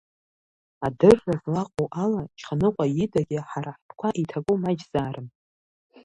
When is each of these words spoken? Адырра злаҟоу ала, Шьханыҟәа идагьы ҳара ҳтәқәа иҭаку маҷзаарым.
Адырра 0.85 1.35
злаҟоу 1.43 1.87
ала, 2.03 2.23
Шьханыҟәа 2.39 2.85
идагьы 3.03 3.39
ҳара 3.49 3.71
ҳтәқәа 3.77 4.09
иҭаку 4.21 4.57
маҷзаарым. 4.61 5.27